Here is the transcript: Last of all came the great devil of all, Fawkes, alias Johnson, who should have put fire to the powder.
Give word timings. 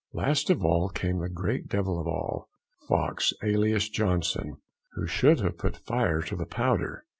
Last 0.13 0.49
of 0.49 0.65
all 0.65 0.89
came 0.89 1.19
the 1.19 1.29
great 1.29 1.67
devil 1.67 1.99
of 2.01 2.07
all, 2.07 2.49
Fawkes, 2.87 3.33
alias 3.43 3.87
Johnson, 3.87 4.57
who 4.93 5.05
should 5.05 5.41
have 5.41 5.59
put 5.59 5.77
fire 5.77 6.23
to 6.23 6.35
the 6.35 6.47
powder. 6.47 7.05